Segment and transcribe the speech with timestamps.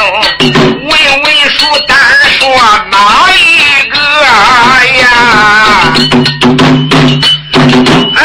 [0.00, 0.90] 问
[1.22, 1.96] 问书单
[2.38, 2.38] 说
[2.90, 2.96] 哪
[3.32, 3.38] 一
[3.88, 3.96] 个
[5.00, 5.04] 呀？
[8.14, 8.20] 哎，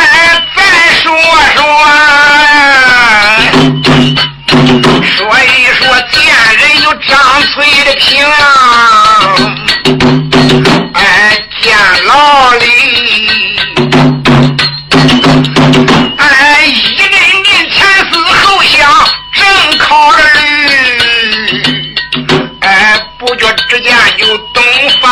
[0.56, 0.58] 再
[1.02, 1.04] 说
[1.56, 1.58] 说，
[5.04, 5.82] 说一说
[6.12, 6.16] 见
[6.58, 7.12] 人有张
[7.56, 7.56] 嘴
[7.86, 8.32] 的平，啊，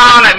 [0.02, 0.31] on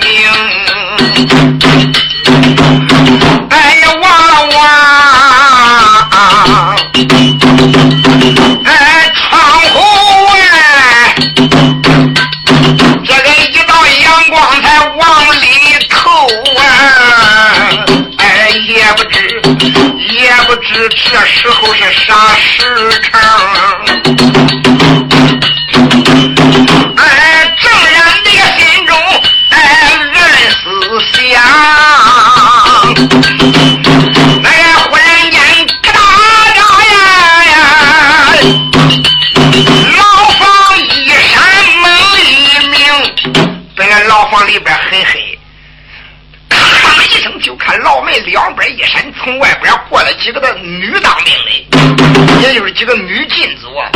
[52.53, 53.89] 就是几个女禁足啊，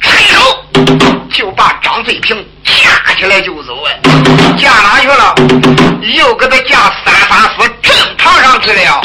[0.00, 0.64] 伸手
[1.30, 3.88] 就把张翠萍架起来就走啊，
[4.58, 5.32] 架哪去了？
[6.02, 9.00] 又给他架三反锁正堂上去了。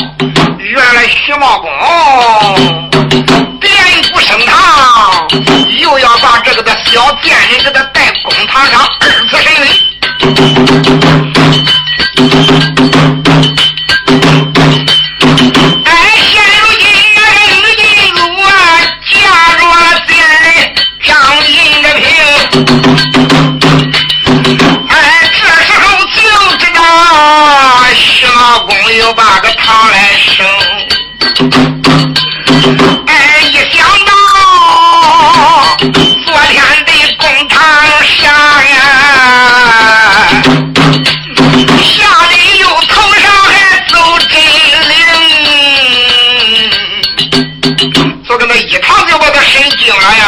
[0.57, 1.69] 原来徐茂公
[3.61, 3.71] 点
[4.11, 5.27] 不升堂，
[5.79, 8.81] 又要把这个的小贱人给他带公堂上
[33.07, 34.11] 哎，一想到
[36.25, 36.55] 昨天
[36.85, 37.59] 的公堂
[38.05, 38.23] 上
[38.69, 38.75] 呀，
[41.81, 41.91] 吓
[42.29, 43.51] 得又头上还
[43.89, 43.93] 走
[44.29, 44.31] 真
[44.89, 44.91] 灵，
[48.25, 50.23] 就跟那一趟就把他神经了呀。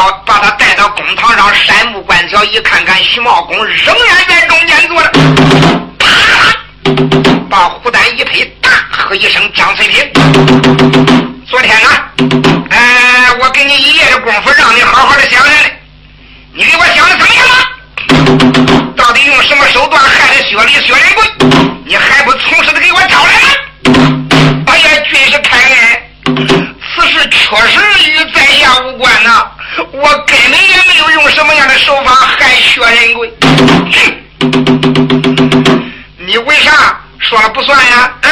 [0.00, 5.10] 把把他带到公堂上，山木观角一看看，徐茂公仍然在中间坐着，
[5.98, 6.06] 啪，
[7.50, 10.10] 把胡丹一推，大喝一声：“张翠萍，
[11.46, 12.08] 昨天啊，
[12.70, 15.78] 哎，我给你一夜的功夫，让你好好的想想嘞，
[16.54, 17.56] 你给我想的怎么样了？
[18.96, 21.26] 到底用什么手段害了薛礼、薛仁贵？
[21.84, 23.48] 你还不从实的给我招来了？
[24.66, 29.46] 哎呀，军师开恩，此事确实与在下无关呐，
[29.92, 33.32] 我根本也没有用什么样的手法害薛仁贵。
[36.18, 38.12] 你为啥说了不算呀？
[38.22, 38.30] 嗯？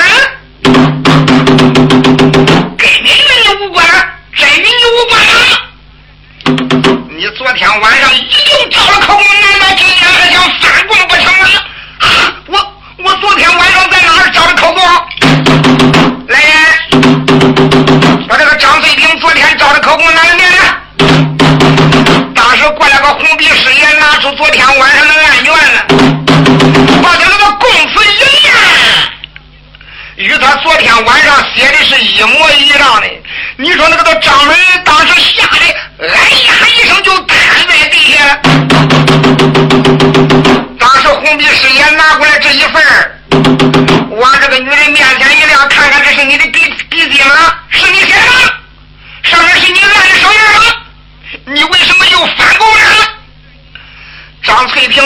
[2.77, 3.85] 跟你与你无关，
[4.37, 5.21] 真与你无关！
[7.17, 11.49] 你昨天晚上已经招了口供，难道今天还想反供不成吗？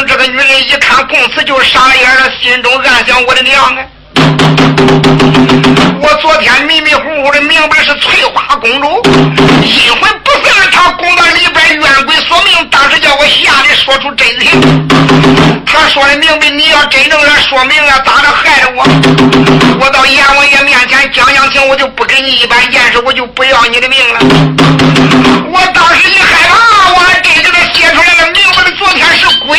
[0.04, 3.84] 这个女人一看供词就傻眼了，心中暗想：我的娘啊！
[6.00, 9.02] 我昨天迷迷糊糊的明白是翠花公主
[9.62, 14.88] 阴魂不散，她宫到里边冤鬼索命，当时叫我吓得说出真情。
[15.64, 18.84] 他说的明白，你要真正来说明啊，咋着害了我？
[19.80, 24.20] 我到阎王爷面前讲讲情，我就不给你一般见识，我就不要你的命了。
[25.52, 29.58] 我当时一害怕，我还真给他写出来了，明白了，昨天是鬼。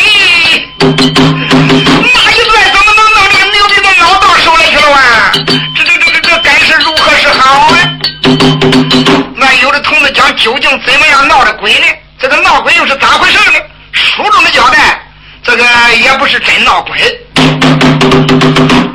[1.04, 5.32] 那一段怎么能弄这个牛逼的脑到手里去了啊？
[5.76, 7.76] 这这这这这该是如何是好啊？
[9.36, 11.86] 那有的同志讲，究竟怎么样闹的鬼呢？
[12.18, 13.58] 这个闹鬼又是咋回事呢？
[13.92, 15.02] 书中的交代，
[15.42, 15.64] 这个
[15.96, 16.96] 也不是真闹鬼，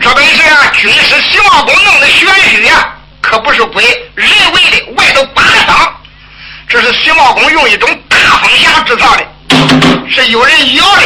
[0.02, 2.90] 这本是啊，军师徐茂公弄的玄虚啊，
[3.22, 3.84] 可不是鬼，
[4.16, 5.94] 人为的，外头八方。
[6.68, 9.24] 这是徐茂公用一种大风匣制造的，
[10.10, 11.04] 是有人要的。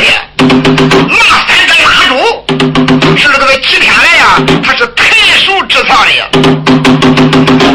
[1.09, 1.17] 那
[1.47, 2.45] 三根蜡烛
[3.17, 5.03] 是这个几天来呀，他是特
[5.45, 6.11] 殊制造的，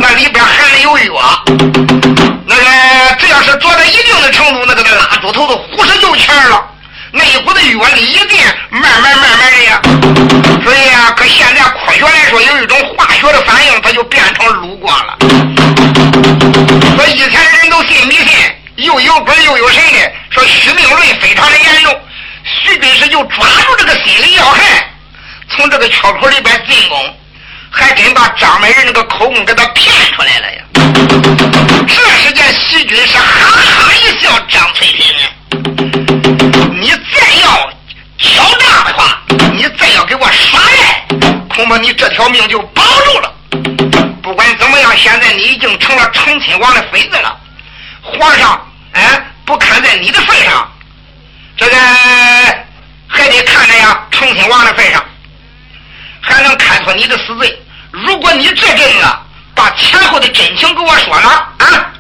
[0.01, 1.45] 那里边含的有药。
[2.47, 6.65] 那个只要是做到一定的程度，那个蜡烛头都呼哧就全了，
[7.13, 8.39] 那一股子药力一定
[8.71, 9.81] 慢慢慢慢的呀。
[10.65, 15.17] 所以啊，搁现在科学来说，有一种化学的反应，它就变成卤光了。
[16.97, 18.29] 说以前人都信迷信，
[18.79, 22.01] 又有鬼又有神的，说虚命论非常的严重。
[22.45, 24.89] 徐军师就抓住这个心理要害，
[25.51, 27.17] 从这个缺口里边进攻，
[27.71, 30.63] 还真把张美人那个口供给他骗出来了呀。
[31.89, 35.13] 这时间，徐军师哈哈一笑：“张翠萍，
[36.81, 37.73] 你再要
[38.17, 39.21] 敲诈的话，
[39.55, 41.05] 你再要给我耍赖，
[41.49, 43.35] 恐怕你这条命就保住了。”
[44.23, 47.37] 不管怎么样，现在你已经成了成亲王的妃子了。
[48.13, 50.73] 皇上，哎，不看在你的份上，
[51.57, 51.77] 这个
[53.07, 55.05] 还得看在呀，成亲王的份上，
[56.21, 57.63] 还能看出你的死罪。
[57.91, 59.17] 如果你这阵子
[59.55, 61.29] 把前后的真情给我说了
[61.59, 61.93] 啊，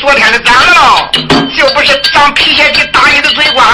[0.00, 1.10] 昨天的咱了，
[1.56, 3.65] 就不是长皮鞋底打你的嘴瓜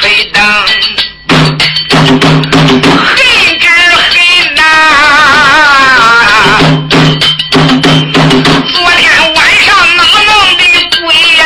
[0.00, 0.42] 的鬼吹灯，
[2.00, 3.16] 恨
[3.58, 4.60] 之恨呐！
[8.72, 9.04] 昨天
[9.34, 10.62] 晚上哪弄的
[11.00, 11.04] 鬼
[11.36, 11.44] 呀？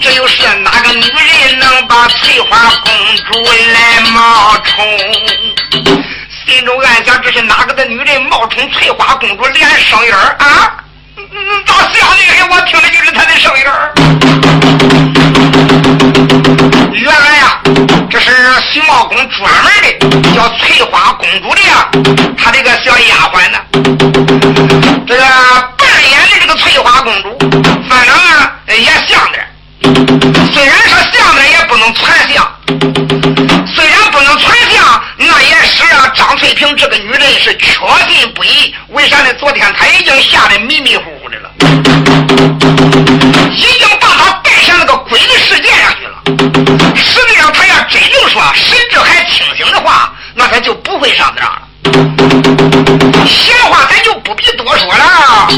[0.00, 2.92] 这又是哪个女人能把翠花公
[3.30, 3.32] 主
[3.72, 4.84] 来冒充？
[6.46, 10.74] 心中暗想：这是哪个的女人冒充翠花公主连声音啊？
[11.66, 12.18] 咋像的？
[12.50, 13.64] 我听的就是她的声音。
[17.08, 17.58] 原来呀，
[18.10, 18.30] 这是
[18.70, 19.88] 徐茂公专门的
[20.34, 21.88] 叫翠花公主的呀，
[22.36, 23.58] 她这个小丫鬟呢，
[25.06, 25.24] 这个
[25.78, 27.38] 扮演的这个翠花公主，
[27.88, 29.48] 反正啊也像点
[30.52, 32.46] 虽然说像点也不能全像，
[33.74, 36.12] 虽然不能全像，那也是啊。
[36.14, 37.72] 张翠萍这个女人是确
[38.06, 39.32] 信不疑，为啥呢？
[39.40, 41.50] 昨天她已经吓得迷迷糊糊的了，
[43.54, 44.07] 已经把
[49.38, 51.62] 清醒的话，那他就不会上当了。
[53.24, 55.48] 闲话咱就不必多说了。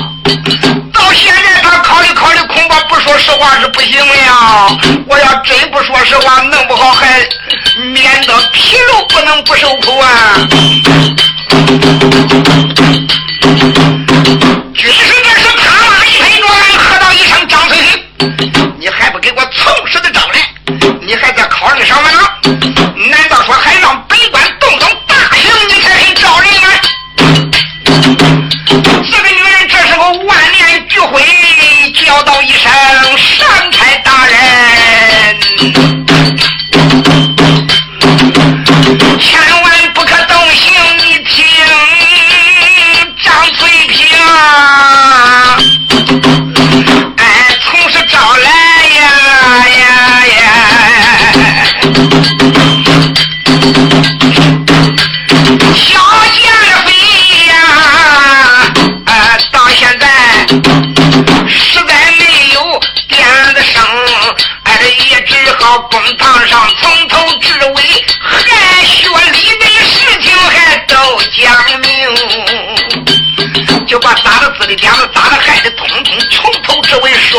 [0.93, 4.79] 到现在，他考虑考虑，恐怕不说实话是不行了。
[5.07, 7.27] 我要真不说实话，弄不好还
[7.95, 10.09] 免得皮肉不能不受苦啊。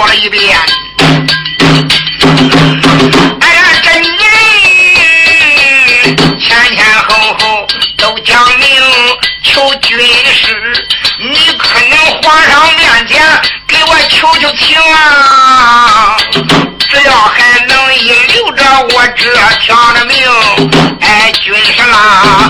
[0.02, 0.42] 说了一遍。
[3.40, 4.18] 哎呀这女人
[6.40, 7.68] 前前后后
[7.98, 8.68] 都讲明
[9.44, 10.00] 求军
[10.34, 10.88] 师
[11.20, 13.22] 你可能皇上面前
[13.68, 16.18] 给我求求情啊
[16.80, 18.64] 只要还能引留着
[18.96, 20.18] 我这条的命
[21.00, 22.41] 哎军师啦。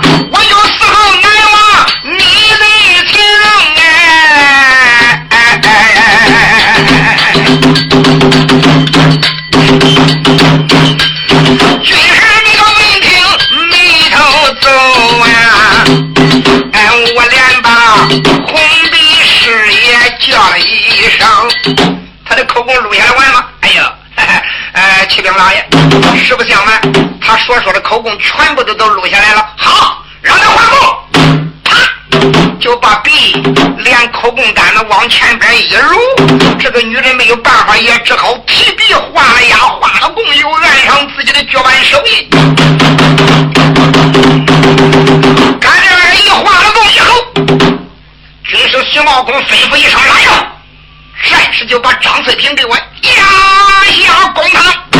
[28.63, 31.75] 都都录下来了，好，让他画供，啪，
[32.59, 33.33] 就把笔
[33.79, 35.99] 连口供单子往前边一撸，
[36.59, 42.29] 这个女人没有办法，也只好提笔画押，画了供，又按上自己的脚腕手印。
[45.59, 47.23] 赶这二姨画了供以后，
[48.43, 50.47] 军师徐茂公吩咐一声：“来呀！”
[51.29, 52.81] 战士就把张翠平给我压
[54.03, 54.90] 下公堂。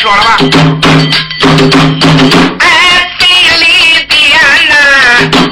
[0.00, 0.38] 说了吧。
[2.60, 2.66] 哎，
[3.18, 3.28] 嘴
[3.58, 4.18] 里边
[4.70, 4.74] 呐，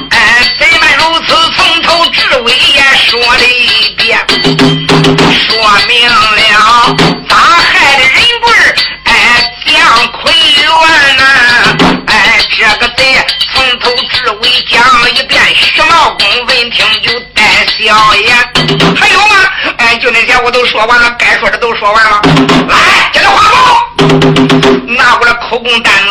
[0.09, 0.17] 哎，
[0.57, 1.35] 怎么如此？
[1.55, 4.17] 从头至尾也说了一遍，
[5.29, 5.55] 说
[5.87, 6.97] 明了
[7.29, 9.77] 咋害的人棍儿，哎，姜
[10.13, 10.65] 奎元
[11.17, 11.23] 呐，
[12.07, 13.03] 哎，这个得
[13.53, 14.81] 从头至尾讲
[15.13, 17.43] 一遍，徐茂公闻听就带
[17.77, 18.35] 笑颜。
[18.99, 19.35] 还有吗？
[19.77, 22.19] 哎，就那些我都说完了，该说的都说完了。
[22.67, 23.68] 来，接着画工，
[24.97, 26.09] 拿过来口供单子，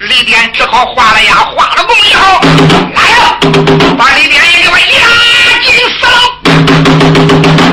[0.00, 1.34] 李典只好画了呀。
[1.56, 2.40] 画了工以后，
[2.94, 3.38] 来呀，
[3.98, 4.84] 把李典也给我押
[5.62, 6.12] 进死牢。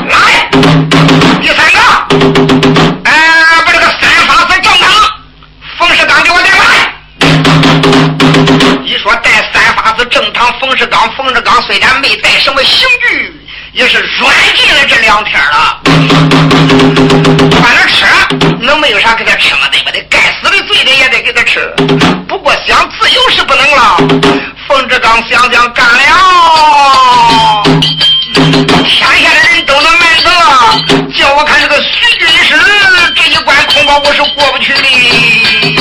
[0.09, 0.15] 来，
[1.41, 1.79] 第三个，
[3.05, 3.11] 哎，
[3.65, 4.89] 把这个三法子正堂，
[5.77, 6.63] 冯世刚给我带来。
[8.83, 13.40] 一说带三法子正堂，冯世刚，冯世刚虽然没带什么刑具。
[13.73, 15.79] 也是软禁了这两天了，
[17.61, 18.05] 反正吃
[18.59, 19.61] 能没有啥给他吃吗？
[19.71, 20.05] 对不对？
[20.09, 21.73] 该死的罪的也得给他吃。
[22.27, 23.97] 不过想自由是不能了。
[24.67, 27.63] 冯志刚想想干了，
[28.85, 30.29] 天下的人都能满得，
[31.13, 32.53] 叫我看这个徐军师
[33.15, 35.80] 这一关恐怕我是过不去的。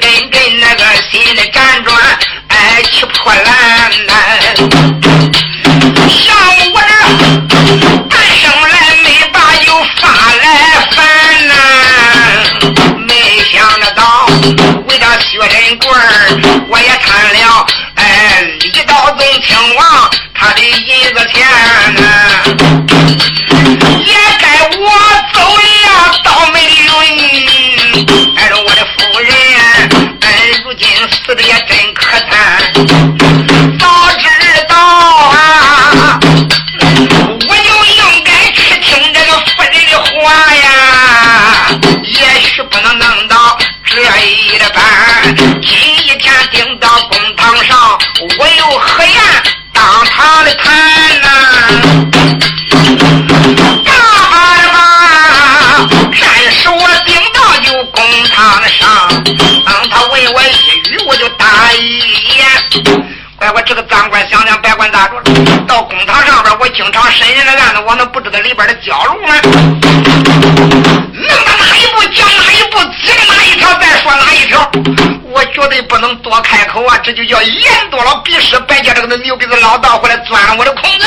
[0.00, 1.20] 根根那个心
[1.52, 1.96] 辗转，
[2.48, 3.44] 哎，气破烂
[4.06, 4.12] 呐。
[6.08, 6.36] 上
[6.72, 6.80] 我
[8.10, 9.34] 这生来没把
[9.66, 9.68] 有
[10.00, 10.08] 法
[10.42, 10.44] 来
[10.90, 10.96] 烦
[11.48, 11.52] 呐，
[13.06, 13.10] 没
[13.50, 13.54] 想
[13.94, 14.26] 到
[14.86, 15.88] 为了薛仁贵
[16.68, 21.46] 我也贪了哎李道宗亲王他的银子钱
[21.94, 22.35] 呐。
[42.82, 44.82] 能弄到这一的班。
[45.62, 45.72] 今
[46.04, 47.98] 一天顶到公堂上，
[48.38, 49.20] 我又何言
[49.72, 51.30] 当堂的谈呐、啊？
[53.84, 53.92] 大
[54.32, 54.36] 二
[54.72, 54.76] 妈，
[56.12, 58.02] 战士我顶到就公
[58.34, 59.08] 堂上，
[59.64, 62.00] 当他问我一语，我就答一
[62.36, 62.46] 言。
[63.36, 65.22] 乖乖，这个赃官想想，百官咋着？
[65.66, 69.34] 到公堂上边，我经常审人的案子，我能不知道里边的角落吗？
[69.42, 72.55] 弄到哪一步，讲哪。
[72.76, 74.70] 一步，接着哪一条再说哪一条，
[75.22, 76.98] 我绝对不能多开口啊！
[77.02, 81.06] 这就叫言多了必失，别叫这个牛鼻子老道回来钻我的空子。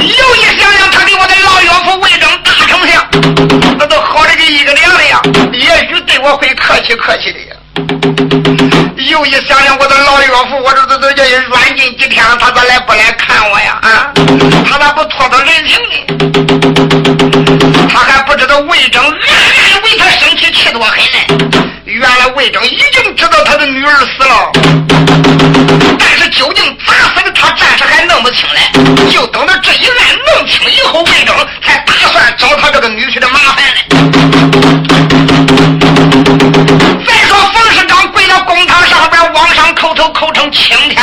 [0.00, 3.04] 又一想想，他给我的老岳父魏征大丞相，
[3.78, 5.20] 那都好的跟一个两的呀，
[5.52, 7.56] 也许对我会客气客气的呀。
[9.10, 13.78] 又一想想我的老岳父，我这这这叫软禁几天了，他咋来不来看我呀？
[13.82, 14.12] 啊，
[14.68, 15.02] 他咋不
[15.52, 15.94] 人情呢？
[17.92, 21.18] 他还不知道魏征暗暗为他生气，气多狠呢。
[21.84, 24.50] 原来魏征已经知道他的女儿死了，
[25.98, 28.60] 但是究竟咋死的，他暂时还弄不清呢。
[29.10, 33.80] 就等到这一案弄清以后，魏征才打算找他这个女婿的麻烦呢。
[39.34, 41.00] 往上叩头，叩成青天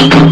[0.00, 0.29] Thank you.